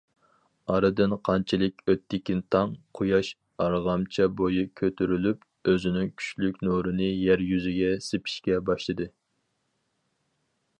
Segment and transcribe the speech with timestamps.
[0.75, 3.29] ئارىدىن قانچىلىك ئۆتتىكىنتاڭ، قۇياش
[3.65, 9.13] ئارغامچا بويى كۆتۈرۈلۈپ، ئۆزىنىڭ كۈچلۈك نۇرىنى يەر يۈزىگە سېپىشكە باشلىدى.